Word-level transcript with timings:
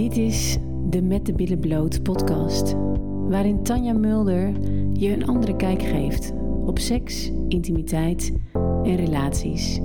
Dit 0.00 0.16
is 0.16 0.58
de 0.90 1.02
Met 1.02 1.26
de 1.26 1.32
Billen 1.32 1.58
Bloot 1.58 2.02
podcast, 2.02 2.74
waarin 3.28 3.62
Tanja 3.62 3.92
Mulder 3.92 4.52
je 4.92 5.12
een 5.12 5.26
andere 5.26 5.56
kijk 5.56 5.82
geeft 5.82 6.32
op 6.66 6.78
seks, 6.78 7.32
intimiteit 7.48 8.32
en 8.82 8.96
relaties. 8.96 9.80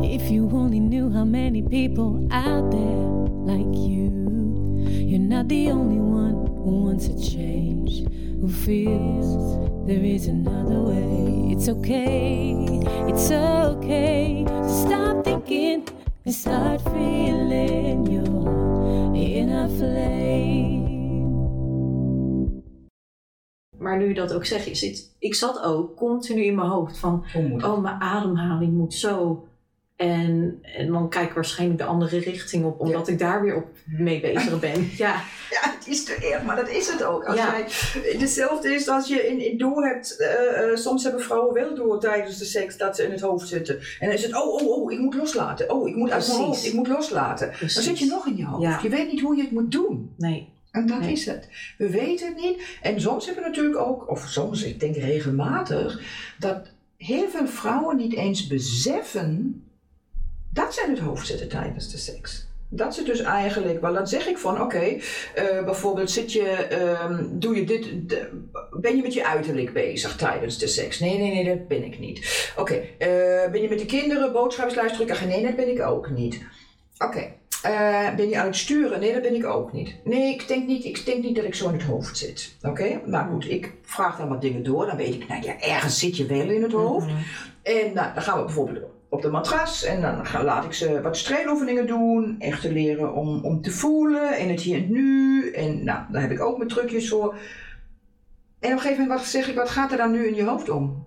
If 0.00 0.28
you 0.28 0.52
only 0.52 0.78
knew 0.78 1.12
how 1.12 1.26
many 1.26 1.62
people 1.62 2.26
out 2.28 2.70
there 2.70 3.08
like 3.44 3.78
you, 3.88 4.10
you're 5.06 5.26
not 5.26 5.48
the 5.48 5.70
only 5.72 6.00
one 6.00 6.34
who 6.64 6.82
wants 6.84 7.08
a 7.08 7.18
change, 7.18 8.02
who 8.40 8.48
feels 8.48 9.56
there 9.86 10.04
is 10.04 10.28
another 10.28 10.82
way. 10.82 11.52
It's 11.52 11.68
okay, 11.68 12.54
it's 13.06 13.30
okay 13.30 14.25
start 16.32 16.82
feeling 16.82 18.06
your 18.12 19.14
inner 19.14 19.68
flame. 19.68 20.86
Maar 23.78 23.98
nu 23.98 24.08
je 24.08 24.14
dat 24.14 24.32
ook 24.32 24.44
zegt, 24.44 24.64
je 24.64 24.74
zit, 24.74 25.14
ik 25.18 25.34
zat 25.34 25.62
ook 25.62 25.96
continu 25.96 26.44
in 26.44 26.54
mijn 26.54 26.68
hoofd 26.68 26.98
van, 26.98 27.22
het? 27.24 27.64
oh 27.64 27.82
mijn 27.82 28.00
ademhaling 28.00 28.72
moet 28.72 28.94
zo. 28.94 29.44
En, 29.96 30.58
en 30.62 30.92
dan 30.92 31.08
kijk 31.08 31.28
ik 31.28 31.34
waarschijnlijk 31.34 31.78
de 31.80 31.86
andere 31.86 32.18
richting 32.18 32.64
op, 32.64 32.80
omdat 32.80 33.08
ik 33.08 33.18
daar 33.18 33.42
weer 33.42 33.56
op 33.56 33.66
mee 33.86 34.20
bezig 34.20 34.60
ben. 34.70 34.90
Ja, 34.96 35.22
Ja, 35.50 35.60
het 35.78 35.86
is 35.86 36.04
te 36.04 36.14
erg, 36.14 36.42
maar 36.42 36.56
dat 36.56 36.68
is 36.68 36.88
het 36.90 37.02
ook. 37.04 37.24
Als 37.24 37.36
Ja. 37.36 37.52
jij, 37.56 37.64
hetzelfde 38.18 38.74
is 38.74 38.88
als 38.88 39.08
je 39.08 39.26
in, 39.26 39.50
in 39.50 39.58
door 39.58 39.84
hebt, 39.84 40.16
eh, 40.16 40.70
eh, 40.70 40.76
soms 40.76 41.02
hebben 41.02 41.22
vrouwen 41.22 41.54
wel 41.54 41.74
door 41.74 42.00
tijdens 42.00 42.38
de 42.38 42.44
seks 42.44 42.76
dat 42.76 42.96
ze 42.96 43.02
in 43.04 43.10
het 43.10 43.20
hoofd 43.20 43.48
zitten. 43.48 43.78
En 43.78 44.06
dan 44.06 44.16
is 44.16 44.22
het, 44.22 44.34
oh, 44.36 44.52
oh, 44.54 44.68
oh, 44.82 44.92
ik 44.92 44.98
moet 44.98 45.14
loslaten. 45.14 45.70
Oh, 45.70 45.88
ik 45.88 45.96
moet 45.96 46.10
uit 46.10 46.26
mijn 46.28 46.38
hoofd, 46.40 46.66
ik 46.66 46.72
moet 46.72 46.88
loslaten. 46.88 47.48
precies. 47.50 47.74
Dan 47.74 47.82
zit 47.82 47.98
je 47.98 48.06
nog 48.06 48.26
in 48.26 48.36
je 48.36 48.44
hoofd. 48.44 48.62
Ja. 48.62 48.78
Je 48.82 48.88
weet 48.88 49.10
niet 49.12 49.20
hoe 49.20 49.36
je 49.36 49.42
het 49.42 49.50
moet 49.50 49.72
doen. 49.72 50.14
Nee, 50.16 50.48
En 50.70 50.86
dat 50.86 51.00
Nee. 51.00 51.12
is 51.12 51.26
het. 51.26 51.48
We 51.78 51.90
weten 51.90 52.26
het 52.26 52.36
niet. 52.36 52.62
En 52.82 53.00
soms 53.00 53.24
hebben 53.26 53.42
we 53.42 53.48
natuurlijk 53.48 53.78
ook, 53.78 54.10
of 54.10 54.26
soms, 54.28 54.62
ik 54.62 54.80
denk 54.80 54.96
regelmatig, 54.96 56.00
dat 56.38 56.66
heel 56.96 57.28
veel 57.28 57.46
vrouwen 57.46 57.96
niet 57.96 58.14
eens 58.14 58.46
beseffen 58.46 59.60
dat 60.56 60.74
ze 60.74 60.82
in 60.84 60.90
het 60.90 60.98
hoofd 60.98 61.26
zitten 61.26 61.48
tijdens 61.48 61.90
de 61.90 61.98
seks. 61.98 62.46
Dat 62.68 62.94
ze 62.94 63.02
dus 63.02 63.20
eigenlijk, 63.20 63.80
wel 63.80 63.92
dan 63.92 64.06
zeg 64.06 64.26
ik 64.26 64.38
van 64.38 64.60
oké, 64.60 64.78
eh, 65.34 65.64
bijvoorbeeld 65.64 66.10
zit 66.10 66.32
je, 66.32 66.48
ehm, 66.50 67.24
doe 67.30 67.56
je 67.56 67.64
dit, 67.64 68.08
de- 68.08 68.28
ben 68.80 68.96
je 68.96 69.02
met 69.02 69.14
je 69.14 69.26
uiterlijk 69.26 69.72
bezig 69.72 70.16
tijdens 70.16 70.58
de 70.58 70.66
seks? 70.66 70.98
Nee, 70.98 71.18
nee, 71.18 71.32
nee, 71.34 71.44
dat 71.56 71.68
ben 71.68 71.84
ik 71.84 71.98
niet. 71.98 72.50
Oké, 72.56 72.74
eh, 72.98 73.08
ben 73.50 73.60
je 73.62 73.68
met 73.68 73.78
de 73.78 73.86
kinderen 73.86 74.32
boodschappenlijst 74.32 74.94
drukken? 74.94 75.28
Nee, 75.28 75.42
dat 75.42 75.56
ben 75.56 75.70
ik 75.70 75.80
ook 75.82 76.10
niet. 76.10 76.40
Oké, 76.98 77.32
eh, 77.62 78.14
ben 78.14 78.28
je 78.28 78.38
aan 78.38 78.46
het 78.46 78.56
sturen? 78.56 79.00
Nee, 79.00 79.12
dat 79.12 79.22
ben 79.22 79.34
ik 79.34 79.44
ook 79.46 79.72
niet. 79.72 79.94
Nee, 80.04 80.32
ik 80.34 80.48
denk 80.48 80.66
niet, 80.66 80.84
ik 80.84 81.04
denk 81.06 81.22
niet 81.22 81.36
dat 81.36 81.44
ik 81.44 81.54
zo 81.54 81.68
in 81.68 81.74
het 81.74 81.82
hoofd 81.82 82.18
zit. 82.18 82.54
Oké, 82.62 83.00
nou 83.04 83.30
goed, 83.32 83.50
ik 83.50 83.72
vraag 83.82 84.16
dan 84.16 84.28
wat 84.28 84.40
dingen 84.40 84.62
door. 84.62 84.86
Dan 84.86 84.96
weet 84.96 85.14
ik, 85.14 85.28
nou 85.28 85.42
ja, 85.42 85.60
ergens 85.60 85.98
zit 85.98 86.16
je 86.16 86.26
wel 86.26 86.48
in 86.50 86.62
het 86.62 86.72
hoofd. 86.72 87.06
Mhm. 87.06 87.16
En 87.62 87.92
nou, 87.94 88.14
dan 88.14 88.22
gaan 88.22 88.38
we 88.38 88.44
bijvoorbeeld 88.44 88.84
op 89.16 89.22
de 89.22 89.30
matras 89.30 89.84
en 89.84 90.00
dan 90.00 90.26
ga, 90.26 90.44
laat 90.44 90.64
ik 90.64 90.72
ze 90.72 91.00
wat 91.00 91.16
streeloefeningen 91.16 91.86
doen. 91.86 92.36
Echt 92.38 92.60
te 92.60 92.72
leren 92.72 93.14
om, 93.14 93.44
om 93.44 93.62
te 93.62 93.70
voelen 93.70 94.38
in 94.38 94.48
het 94.48 94.60
hier 94.60 94.74
en 94.76 94.80
het 94.82 94.90
nu. 94.90 95.50
En 95.50 95.84
nou, 95.84 96.00
daar 96.10 96.22
heb 96.22 96.30
ik 96.30 96.40
ook 96.40 96.56
mijn 96.56 96.68
trucjes 96.68 97.08
voor. 97.08 97.34
En 98.58 98.68
op 98.70 98.76
een 98.76 98.80
gegeven 98.80 99.02
moment 99.02 99.20
wat 99.20 99.28
zeg 99.28 99.48
ik, 99.48 99.54
wat 99.54 99.70
gaat 99.70 99.90
er 99.90 99.96
dan 99.96 100.10
nu 100.10 100.26
in 100.26 100.34
je 100.34 100.44
hoofd 100.44 100.68
om? 100.68 101.04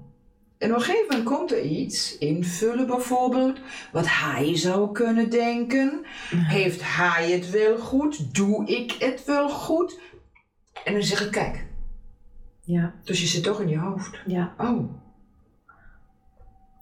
En 0.58 0.70
op 0.70 0.76
een 0.76 0.82
gegeven 0.84 1.06
moment 1.10 1.36
komt 1.36 1.52
er 1.52 1.62
iets, 1.62 2.18
invullen 2.18 2.88
bijvoorbeeld, 2.88 3.60
wat 3.92 4.06
hij 4.08 4.58
zou 4.58 4.92
kunnen 4.92 5.30
denken. 5.30 6.02
Heeft 6.36 6.96
hij 6.96 7.32
het 7.32 7.50
wel 7.50 7.78
goed? 7.78 8.36
Doe 8.36 8.66
ik 8.66 8.92
het 8.92 9.26
wel 9.26 9.50
goed? 9.50 10.00
En 10.84 10.94
dan 10.94 11.04
zeg 11.04 11.26
ik, 11.26 11.32
kijk, 11.32 11.66
ja, 12.62 12.94
dus 13.04 13.22
je 13.22 13.28
zit 13.28 13.44
toch 13.44 13.62
in 13.62 13.70
je 13.70 13.78
hoofd. 13.78 14.20
ja. 14.26 14.54
Oh, 14.58 14.90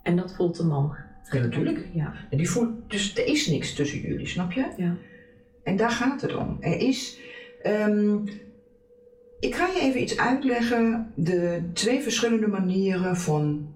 En 0.02 0.16
dat 0.16 0.34
voelt 0.34 0.56
de 0.56 0.64
man. 0.64 0.96
Ja 1.30 1.40
natuurlijk. 1.40 1.86
Ja, 1.92 2.14
En 2.30 2.36
die 2.36 2.50
voelt, 2.50 2.90
dus 2.90 3.16
er 3.16 3.26
is 3.26 3.46
niks 3.46 3.74
tussen 3.74 4.00
jullie, 4.00 4.26
snap 4.26 4.52
je? 4.52 4.66
ja. 4.76 4.96
En 5.64 5.76
daar 5.76 5.90
gaat 5.90 6.20
het 6.20 6.34
om. 6.36 6.56
Er 6.60 6.76
is. 6.80 7.18
ehm, 7.62 8.16
ik 9.40 9.54
ga 9.54 9.66
je 9.66 9.80
even 9.80 10.02
iets 10.02 10.16
uitleggen. 10.18 11.12
De 11.14 11.62
twee 11.72 12.00
verschillende 12.00 12.46
manieren 12.46 13.16
van 13.16 13.74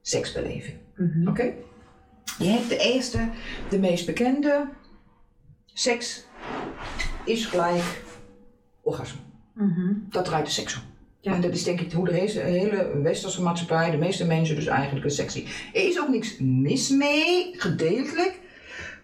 seksbeleving. 0.00 0.76
Mhm. 0.96 1.28
Oké? 1.28 1.52
Je 2.38 2.44
hebt 2.44 2.68
de 2.68 2.76
eerste, 2.78 3.28
de 3.70 3.78
meest 3.78 4.06
bekende. 4.06 4.68
Seks 5.66 6.26
is 7.24 7.46
gelijk 7.46 8.02
orgasme. 8.82 9.20
Mhm. 9.54 9.92
Dat 10.08 10.24
draait 10.24 10.46
de 10.46 10.52
seks 10.52 10.76
om. 10.76 10.82
Ja. 11.20 11.34
En 11.34 11.40
dat 11.40 11.52
is 11.52 11.64
denk 11.64 11.80
ik 11.80 11.92
hoe 11.92 12.08
de 12.08 12.12
hele, 12.12 13.00
westerse 13.02 13.42
maatschappij, 13.42 13.90
de 13.90 13.96
meeste 13.96 14.26
mensen 14.26 14.54
dus 14.54 14.66
eigenlijk 14.66 15.04
een 15.04 15.30
zien. 15.30 15.46
Er 15.72 15.88
is 15.88 16.00
ook 16.00 16.08
niks 16.08 16.38
mis 16.38 16.88
mee, 16.88 17.54
gedeeltelijk. 17.56 18.40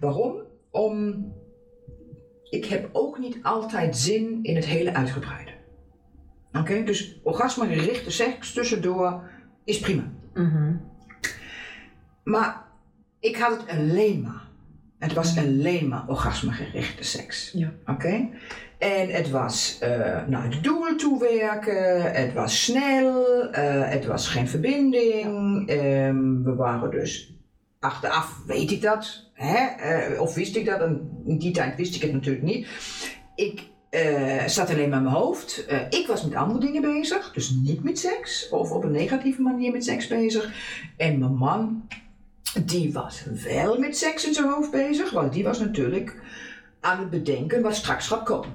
Waarom? 0.00 0.42
Om, 0.70 1.24
ik 2.50 2.64
heb 2.64 2.88
ook 2.92 3.18
niet 3.18 3.38
altijd 3.42 3.96
zin 3.96 4.38
in 4.42 4.54
het 4.56 4.64
hele 4.64 4.94
uitgebreide. 4.94 5.50
Oké, 6.52 6.82
dus 6.82 7.20
orgasme-gerichte 7.22 8.10
seks 8.10 8.52
tussendoor 8.52 9.30
is 9.64 9.78
prima. 9.78 10.12
Mhm. 10.34 10.76
Maar 12.24 12.64
ik 13.20 13.36
had 13.36 13.60
het 13.60 13.68
alleen 13.68 14.20
maar. 14.20 14.45
Het 14.98 15.12
was 15.12 15.38
alleen 15.38 15.88
maar 15.88 16.04
orgasmegerichte 16.06 17.04
seks. 17.04 17.52
Ja. 17.52 17.72
Oké? 17.86 18.28
En 18.78 19.08
het 19.08 19.30
was 19.30 19.78
eh, 19.80 20.26
naar 20.26 20.44
het 20.44 20.62
doel 20.62 20.96
toewerken, 20.96 22.12
het 22.12 22.32
was 22.32 22.64
snel, 22.64 23.50
eh, 23.50 23.88
het 23.90 24.06
was 24.06 24.28
geen 24.28 24.48
verbinding. 24.48 25.68
Ehm, 25.68 26.42
we 26.42 26.54
waren 26.54 26.90
dus 26.90 27.34
achteraf, 27.80 28.42
weet 28.46 28.70
ik 28.70 28.82
dat, 28.82 29.30
hè? 29.32 29.66
Eh, 29.66 30.20
of 30.20 30.34
wist 30.34 30.56
ik 30.56 30.66
dat, 30.66 30.80
en 30.80 31.10
in 31.24 31.38
die 31.38 31.52
tijd 31.52 31.76
wist 31.76 31.94
ik 31.94 32.02
het 32.02 32.12
natuurlijk 32.12 32.44
niet. 32.44 32.66
Ik 33.34 33.74
zat 34.46 34.70
alleen 34.70 34.88
maar 34.88 34.98
in 34.98 35.04
mijn 35.04 35.14
hoofd. 35.14 35.66
Ik 35.90 36.06
was 36.06 36.24
met 36.24 36.34
andere 36.34 36.60
dingen 36.60 36.82
bezig, 36.82 37.32
dus 37.32 37.50
niet 37.50 37.82
met 37.82 37.98
seks, 37.98 38.48
of 38.48 38.70
op 38.70 38.84
een 38.84 38.90
negatieve 38.90 39.42
manier 39.42 39.72
met 39.72 39.84
seks 39.84 40.06
bezig. 40.06 40.52
En 40.96 41.18
mijn 41.18 41.34
man, 41.34 41.86
die 42.64 42.92
was 42.92 43.24
wel 43.44 43.78
met 43.78 43.96
seks 43.96 44.26
in 44.26 44.34
zijn 44.34 44.48
hoofd 44.48 44.70
bezig, 44.70 45.10
want 45.10 45.32
die 45.32 45.44
was 45.44 45.58
natuurlijk 45.58 46.20
aan 46.80 46.98
het 46.98 47.10
bedenken 47.10 47.62
wat 47.62 47.74
straks 47.74 48.06
gaat 48.06 48.22
komen. 48.22 48.54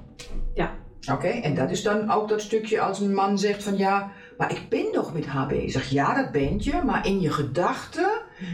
Ja. 0.53 0.71
Oké, 1.11 1.27
en 1.27 1.55
dat 1.55 1.71
is 1.71 1.83
dan 1.83 2.11
ook 2.11 2.29
dat 2.29 2.41
stukje 2.41 2.81
als 2.81 2.99
een 2.99 3.13
man 3.13 3.39
zegt 3.39 3.63
van 3.63 3.77
ja, 3.77 4.11
maar 4.37 4.51
ik 4.51 4.69
ben 4.69 4.91
toch 4.91 5.13
met 5.13 5.25
haar 5.25 5.47
bezig. 5.47 5.89
Ja, 5.89 6.15
dat 6.15 6.31
ben 6.31 6.55
je, 6.59 6.81
maar 6.85 7.07
in 7.07 7.21
je 7.21 7.31
gedachten 7.31 8.09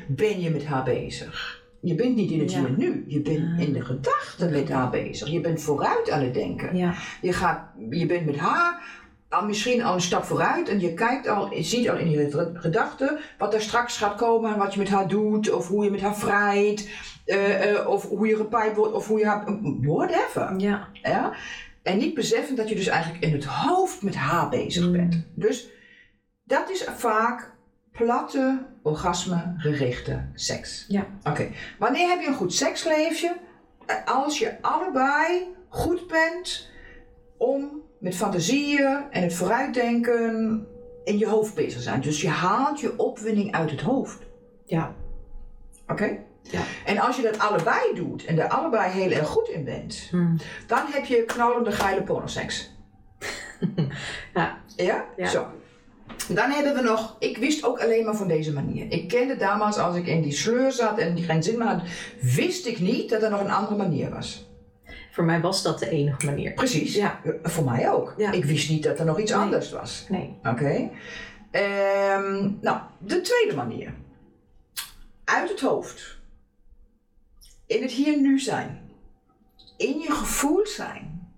ben 0.07 0.41
je 0.41 0.50
met 0.50 0.66
haar 0.66 0.84
bezig. 0.84 1.63
Je 1.81 1.96
bent 1.96 2.16
niet 2.16 2.31
in 2.31 2.40
het 2.40 2.52
Ja. 2.52 2.59
hier 2.59 2.68
en 2.68 2.75
nu, 2.78 3.03
je 3.07 3.22
bent 3.22 3.59
in 3.59 3.74
de 3.74 3.81
gedachten 3.81 4.52
met 4.52 4.69
haar 4.69 4.90
bezig. 4.90 5.28
Je 5.30 5.41
bent 5.41 5.62
vooruit 5.62 6.09
aan 6.09 6.22
het 6.22 6.34
denken. 6.34 6.75
Ja, 6.78 6.94
Je, 7.22 7.34
gaat, 7.34 7.62
je 7.90 8.06
bent 8.06 8.25
met 8.25 8.38
haar 8.38 8.84
al 9.30 9.46
misschien 9.46 9.84
al 9.84 9.94
een 9.94 10.02
stap 10.02 10.24
vooruit 10.24 10.70
en 10.70 10.80
je 10.80 10.94
kijkt 10.94 11.28
al, 11.28 11.54
je 11.54 11.64
ziet 11.64 11.90
al 11.90 11.98
in 11.98 12.10
je 12.10 12.52
gedachten 12.54 13.20
wat 13.38 13.54
er 13.54 13.62
straks 13.62 13.98
gaat 13.98 14.16
komen 14.16 14.52
en 14.54 14.58
wat 14.60 14.74
je 14.74 14.80
met 14.80 14.90
haar 14.90 15.08
doet, 15.08 15.52
of 15.52 15.68
hoe 15.68 15.84
je 15.84 15.92
met 15.92 16.02
haar 16.02 16.16
vrijt, 16.16 16.90
eh, 17.26 17.72
eh, 17.76 17.88
of 17.88 18.08
hoe 18.10 18.28
je 18.28 18.36
gepijpt 18.36 18.76
wordt, 18.76 18.94
of 18.94 19.08
hoe 19.08 19.20
je 19.20 19.26
haar, 19.26 19.44
whatever. 19.82 20.54
ja. 20.60 20.88
Ja? 20.94 21.34
En 21.84 21.98
niet 21.98 22.14
beseffen 22.14 22.56
dat 22.56 22.70
je 22.70 22.76
dus 22.76 22.88
eigenlijk 22.88 23.24
in 23.24 23.32
het 23.34 23.46
hoofd 23.46 24.02
met 24.02 24.16
haar 24.16 24.50
bezig 24.50 24.86
Mm. 24.86 24.92
bent. 24.92 25.24
Dus 25.36 25.68
dat 26.44 26.70
is 26.70 26.84
vaak 26.96 27.56
platte, 27.92 28.66
orgasme-gerichte 28.84 30.26
seks. 30.34 30.86
Ja. 30.88 31.06
Oké, 31.24 31.50
wanneer 31.80 32.08
heb 32.10 32.22
je 32.22 32.28
een 32.28 32.34
goed 32.34 32.54
seksleefje? 32.54 33.36
Eh, 33.86 33.96
Als 34.06 34.40
je 34.40 34.62
allebei 34.62 35.48
goed 35.69 36.07
bent 36.07 36.69
om 37.38 37.81
met 38.00 38.16
fantasieën 38.16 38.98
en 39.12 39.22
het 39.24 39.34
vooruitdenken 39.34 40.66
in 41.04 41.18
je 41.18 41.28
hoofd 41.28 41.54
bezig 41.56 41.82
zijn. 41.82 42.02
Dus 42.02 42.22
je 42.22 42.30
haalt 42.30 42.80
je 42.80 42.98
opwinding 43.00 43.52
uit 43.54 43.72
het 43.72 43.82
hoofd. 43.82 44.18
Ja. 44.66 44.94
Oké? 45.88 46.18
Ja. 46.42 46.62
En 46.86 47.00
als 47.00 47.16
je 47.16 47.22
dat 47.22 47.40
allebei 47.40 47.94
doet 47.96 48.26
en 48.26 48.40
er 48.40 48.48
allebei 48.48 48.92
heel 48.92 49.12
erg 49.12 49.28
goed 49.28 49.48
in 49.50 49.64
bent, 49.64 50.08
Hm. 50.12 50.36
dan 50.68 50.82
heb 50.90 51.06
je 51.06 51.24
knallende 51.24 51.72
geile 51.72 52.04
pornoseks. 52.04 52.70
Ja. 54.34 54.58
Ja? 54.76 55.06
Ja. 55.18 55.28
Zo. 55.28 55.48
Dan 56.30 56.52
hebben 56.52 56.74
we 56.74 56.82
nog, 56.82 57.16
ik 57.20 57.38
wist 57.38 57.66
ook 57.66 57.80
alleen 57.80 58.06
maar 58.06 58.16
van 58.16 58.28
deze 58.28 58.54
manier. 58.54 58.92
Ik 58.92 59.08
kende 59.08 59.36
damals 59.38 59.78
als 59.78 59.96
ik 59.96 60.08
in 60.08 60.22
die 60.22 60.32
sleur 60.32 60.72
zat 60.72 60.98
en 60.98 61.16
die 61.16 61.24
geen 61.24 61.44
zin 61.44 61.58
meer 61.58 61.68
had, 61.68 61.82
wist 62.22 62.66
ik 62.66 62.80
niet 62.80 63.10
dat 63.10 63.22
er 63.24 63.30
nog 63.30 63.40
een 63.40 63.52
andere 63.52 63.76
manier 63.76 64.10
was. 64.10 64.50
Voor 65.18 65.25
mij 65.25 65.42
was 65.42 65.64
dat 65.64 65.80
de 65.80 65.90
enige 65.90 66.25
manier. 66.25 66.54
Precies. 66.54 66.96
Ja. 66.96 67.19
Eh, 67.24 67.31
Voor 67.44 67.64
mij 67.64 67.92
ook. 67.92 68.14
Ja. 68.18 68.31
Ik 68.31 68.46
wist 68.46 68.69
niet 68.69 68.84
dat 68.84 69.00
er 69.00 69.06
nog 69.06 69.19
iets 69.19 69.31
Nee. 69.31 69.40
anders 69.42 69.72
was. 69.72 70.06
Nee. 70.10 70.34
Oké. 70.44 70.90
Ehm, 71.52 72.50
nou, 72.62 72.80
de 73.00 73.22
tweede 73.22 73.56
manier. 73.56 73.94
Uit 75.24 75.50
het 75.50 75.60
hoofd. 75.60 76.18
In 77.66 77.81
het 77.81 77.92
hier 77.92 78.14
en 78.14 78.22
nu 78.22 78.40
zijn. 78.40 78.80
in 79.78 80.00
je 80.00 80.12
gevoel 80.12 80.66
zijn. 80.68 81.30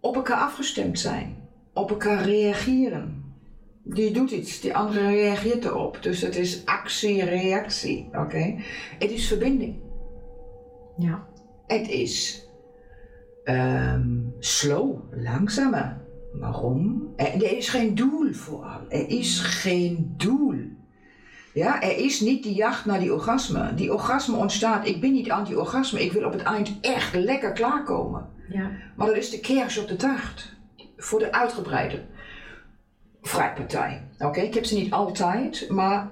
Op 0.00 0.14
elkaar 0.14 0.36
afgestemd 0.40 0.98
zijn. 0.98 1.48
Op 1.72 1.90
elkaar 1.90 2.24
reageren. 2.24 3.34
Die 3.82 4.10
doet 4.12 4.30
iets, 4.30 4.60
die 4.60 4.76
andere 4.76 5.06
reageert 5.06 5.64
erop. 5.64 5.98
Dus 6.02 6.20
het 6.20 6.36
is 6.36 6.66
actie-reactie. 6.66 8.08
Oké? 8.12 8.54
Het 8.98 9.10
is 9.10 9.28
verbinding. 9.28 9.76
Ja. 10.98 11.26
Het 11.66 11.88
is 11.88 12.46
ehm, 13.44 14.10
slow, 14.38 14.98
langzamer. 15.10 16.00
Waarom? 16.32 17.12
Er, 17.16 17.56
is 17.56 17.68
geen 17.68 17.94
doel 17.94 18.32
vooral. 18.32 18.80
Er 18.88 19.08
is 19.08 19.40
geen 19.40 20.14
doel. 20.16 20.54
Ja, 21.54 21.82
er 21.82 21.96
is 21.96 22.20
niet 22.20 22.42
die 22.42 22.54
jacht 22.54 22.84
naar 22.84 23.00
die 23.00 23.12
orgasme. 23.12 23.74
Die 23.74 23.92
orgasme 23.92 24.36
ontstaat. 24.36 24.86
Ik 24.86 25.00
ben 25.00 25.12
niet 25.12 25.30
anti-orgasme. 25.30 26.04
Ik 26.04 26.12
wil 26.12 26.24
op 26.24 26.32
het 26.32 26.42
eind 26.42 26.72
echt 26.80 27.14
lekker 27.14 27.52
klaarkomen. 27.52 28.26
Ja. 28.48 28.70
Maar 28.96 29.06
dat 29.06 29.16
is 29.16 29.30
de 29.30 29.40
kers 29.40 29.78
op 29.78 29.88
de 29.88 29.96
taart. 29.96 30.54
Voor 30.96 31.18
de 31.18 31.32
uitgebreide 31.32 32.00
vrijpartij. 33.22 34.02
Oké, 34.18 34.40
ik 34.40 34.54
heb 34.54 34.64
ze 34.64 34.74
niet 34.74 34.92
altijd, 34.92 35.66
maar 35.68 36.10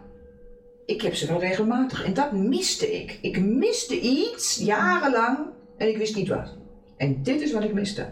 ik 0.90 1.02
heb 1.02 1.14
ze 1.14 1.26
wel 1.26 1.40
regelmatig. 1.40 2.04
En 2.04 2.14
dat 2.14 2.32
miste 2.32 2.92
ik. 2.92 3.19
Ik 3.22 3.40
miste 3.40 4.00
iets 4.00 4.56
jarenlang 4.56 5.38
en 5.76 5.88
ik 5.88 5.96
wist 5.96 6.16
niet 6.16 6.28
wat. 6.28 6.56
En 6.96 7.22
dit 7.22 7.40
is 7.40 7.52
wat 7.52 7.64
ik 7.64 7.72
miste. 7.72 8.06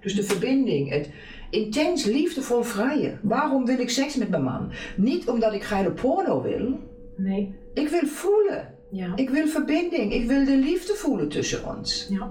Dus 0.00 0.14
de 0.14 0.22
verbinding, 0.22 0.90
het 0.90 1.10
intens 1.50 2.04
liefdevol 2.04 2.62
vrije. 2.62 3.18
Waarom 3.22 3.66
wil 3.66 3.78
ik 3.78 3.90
seks 3.90 4.16
met 4.16 4.28
mijn 4.28 4.42
man? 4.42 4.72
Niet 4.96 5.28
omdat 5.28 5.52
ik 5.52 5.62
geile 5.62 5.90
porno 5.90 6.42
wil. 6.42 6.78
Nee. 7.16 7.54
Ik 7.74 7.88
wil 7.88 8.06
voelen. 8.06 8.74
Ja. 8.90 9.16
Ik 9.16 9.30
wil 9.30 9.46
verbinding. 9.46 10.12
Ik 10.12 10.26
wil 10.26 10.44
de 10.44 10.56
liefde 10.56 10.94
voelen 10.94 11.28
tussen 11.28 11.76
ons. 11.76 12.06
Ja. 12.10 12.30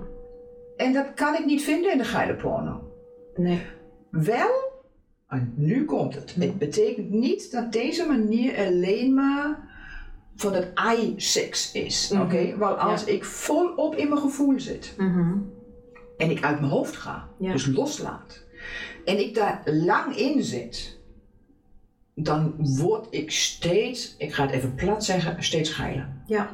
En 0.77 0.93
dat 0.93 1.13
kan 1.13 1.35
ik 1.35 1.45
niet 1.45 1.63
vinden 1.63 1.91
in 1.91 1.97
de 1.97 2.03
geile 2.03 2.35
porno. 2.35 2.81
Nee. 3.35 3.61
Wel, 4.11 4.71
en 5.27 5.53
nu 5.55 5.85
komt 5.85 6.15
het. 6.15 6.35
Het 6.39 6.57
betekent 6.57 7.09
niet 7.09 7.51
dat 7.51 7.71
deze 7.71 8.05
manier 8.07 8.57
alleen 8.57 9.13
maar 9.13 9.71
van 10.35 10.53
het 10.53 10.71
I-seks 10.97 11.71
is. 11.71 12.09
Mhm. 12.09 12.21
Oké? 12.21 12.57
Want 12.57 12.79
als 12.79 13.03
ik 13.03 13.25
volop 13.25 13.95
in 13.95 14.09
mijn 14.09 14.21
gevoel 14.21 14.59
zit 14.59 14.93
Mhm. 14.97 15.37
en 16.17 16.29
ik 16.29 16.43
uit 16.43 16.59
mijn 16.59 16.71
hoofd 16.71 16.95
ga, 16.95 17.27
Ja. 17.39 17.51
dus 17.51 17.65
loslaat, 17.65 18.43
en 19.05 19.19
ik 19.19 19.35
daar 19.35 19.61
lang 19.65 20.15
in 20.15 20.43
zit, 20.43 20.99
dan 22.15 22.53
word 22.57 23.07
ik 23.09 23.31
steeds, 23.31 24.15
ik 24.17 24.33
ga 24.33 24.43
het 24.45 24.51
even 24.51 24.75
plat 24.75 25.05
zeggen, 25.05 25.43
steeds 25.43 25.69
geiler. 25.69 26.09
Ja. 26.25 26.49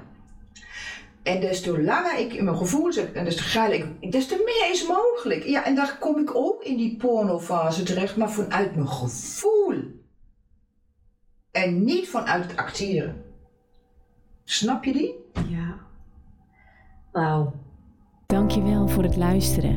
En 1.23 1.39
des 1.39 1.61
te 1.61 1.81
langer 1.81 2.19
ik 2.19 2.33
in 2.33 2.43
mijn 2.43 2.57
gevoel 2.57 2.93
zit 2.93 3.11
en 3.11 3.25
des 3.25 3.35
te 3.35 3.43
geiler 3.43 3.87
ik, 3.99 4.11
des 4.11 4.27
te 4.27 4.41
meer 4.45 4.71
is 4.71 4.87
mogelijk. 4.87 5.43
Ja, 5.43 5.65
en 5.65 5.75
daar 5.75 5.97
kom 5.99 6.17
ik 6.19 6.35
ook 6.35 6.63
in 6.63 6.77
die 6.77 6.97
pornofase 6.97 7.83
terecht, 7.83 8.15
maar 8.17 8.31
vanuit 8.31 8.75
mijn 8.75 8.87
gevoel. 8.87 9.77
En 11.51 11.83
niet 11.83 12.09
vanuit 12.09 12.43
het 12.43 12.57
acteren. 12.57 13.23
Snap 14.59 14.83
je 14.83 14.93
die? 14.93 15.15
Ja. 15.49 15.75
Wauw. 17.11 17.51
Dankjewel 18.25 18.87
voor 18.87 19.03
het 19.03 19.17
luisteren. 19.17 19.75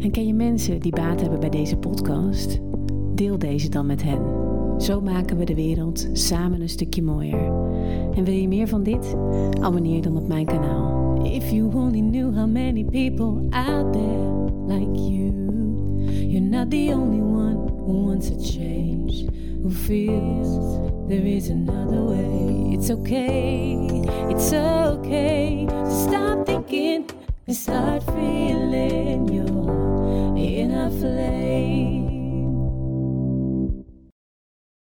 En 0.00 0.10
ken 0.10 0.26
je 0.26 0.34
mensen 0.34 0.80
die 0.80 0.92
baat 0.92 1.20
hebben 1.20 1.40
bij 1.40 1.48
deze 1.48 1.76
podcast? 1.76 2.60
Deel 3.14 3.38
deze 3.38 3.68
dan 3.68 3.86
met 3.86 4.02
hen. 4.02 4.22
Zo 4.80 5.00
maken 5.00 5.36
we 5.36 5.44
de 5.44 5.54
wereld 5.54 6.08
samen 6.12 6.60
een 6.60 6.68
stukje 6.68 7.02
mooier. 7.02 7.44
En 8.14 8.24
wil 8.24 8.34
je 8.34 8.48
meer 8.48 8.68
van 8.68 8.82
dit? 8.82 9.14
Abonneer 9.60 10.02
dan 10.02 10.16
op 10.16 10.28
mijn 10.28 10.46
kanaal. 10.46 11.24
If 11.24 11.50
you 11.50 11.74
only 11.74 12.00
knew 12.00 12.36
how 12.36 12.48
many 12.48 12.84
people 12.84 13.48
out 13.50 13.92
there 13.92 14.44
like 14.66 15.00
you. 15.00 15.32
You're 16.06 16.48
not 16.48 16.70
the 16.70 16.92
only 16.94 17.20
one 17.20 17.56
who 17.86 18.04
wants 18.06 18.30
a 18.30 18.38
change. 18.38 19.26
Who 19.62 19.70
feels 19.70 20.78
there 21.08 21.28
is 21.28 21.50
another 21.50 22.04
way. 22.04 22.51
It's 22.74 22.90
okay, 22.90 23.76
it's 24.30 24.50
okay 24.50 25.66
to 25.68 25.90
stop 25.90 26.46
thinking 26.46 27.06
and 27.46 27.54
start 27.54 28.02
feeling 28.04 29.28
You're 29.28 30.38
in 30.38 30.70
a 30.70 30.90
flame. 30.90 32.01